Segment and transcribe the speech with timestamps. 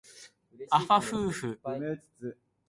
[0.71, 1.61] あはふうふ